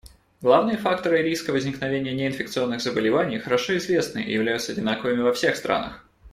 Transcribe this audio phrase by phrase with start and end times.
[0.41, 6.03] Главные факторы риска возникновения неинфекционных заболеваний хорошо известны и являются одинаковыми во всех странах.